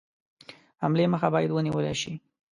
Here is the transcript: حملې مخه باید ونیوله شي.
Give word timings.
حملې 0.81 1.05
مخه 1.13 1.27
باید 1.33 1.51
ونیوله 1.51 1.93
شي. 2.01 2.13